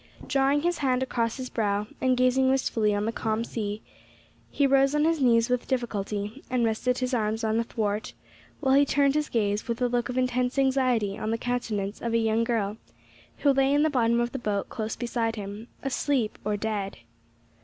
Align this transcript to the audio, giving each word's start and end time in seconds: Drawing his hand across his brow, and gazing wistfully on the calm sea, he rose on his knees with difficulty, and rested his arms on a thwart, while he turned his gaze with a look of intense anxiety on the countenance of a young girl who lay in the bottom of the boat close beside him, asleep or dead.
Drawing 0.25 0.63
his 0.63 0.79
hand 0.79 1.03
across 1.03 1.37
his 1.37 1.51
brow, 1.51 1.85
and 2.01 2.17
gazing 2.17 2.49
wistfully 2.49 2.91
on 2.95 3.05
the 3.05 3.11
calm 3.11 3.43
sea, 3.43 3.83
he 4.49 4.65
rose 4.65 4.95
on 4.95 5.05
his 5.05 5.21
knees 5.21 5.47
with 5.47 5.67
difficulty, 5.67 6.41
and 6.49 6.65
rested 6.65 6.97
his 6.97 7.13
arms 7.13 7.43
on 7.43 7.59
a 7.59 7.63
thwart, 7.63 8.13
while 8.61 8.73
he 8.73 8.83
turned 8.83 9.13
his 9.13 9.29
gaze 9.29 9.67
with 9.67 9.79
a 9.79 9.87
look 9.87 10.09
of 10.09 10.17
intense 10.17 10.57
anxiety 10.57 11.19
on 11.19 11.29
the 11.29 11.37
countenance 11.37 12.01
of 12.01 12.13
a 12.13 12.17
young 12.17 12.43
girl 12.43 12.77
who 13.37 13.51
lay 13.53 13.71
in 13.71 13.83
the 13.83 13.91
bottom 13.91 14.19
of 14.19 14.31
the 14.31 14.39
boat 14.39 14.69
close 14.69 14.95
beside 14.95 15.35
him, 15.35 15.67
asleep 15.83 16.39
or 16.43 16.57
dead. 16.57 16.97